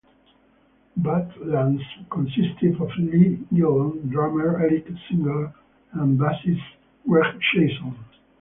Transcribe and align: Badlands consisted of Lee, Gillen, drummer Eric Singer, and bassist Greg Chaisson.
Badlands 0.97 1.83
consisted 2.09 2.81
of 2.81 2.89
Lee, 2.97 3.37
Gillen, 3.53 4.09
drummer 4.09 4.59
Eric 4.59 4.87
Singer, 5.07 5.53
and 5.93 6.17
bassist 6.19 6.57
Greg 7.07 7.39
Chaisson. 7.53 7.93